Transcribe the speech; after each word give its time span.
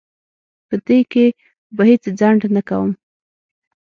په 0.67 0.75
دې 0.85 0.99
کې 1.11 1.25
به 1.75 1.83
هیڅ 1.89 2.03
ځنډ 2.19 2.41
نه 2.55 2.61
کوم. 2.69 2.91